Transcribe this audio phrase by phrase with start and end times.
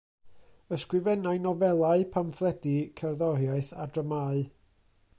[0.77, 4.45] Ysgrifennai nofelau, pamffledi, cerddoriaeth a dramâu.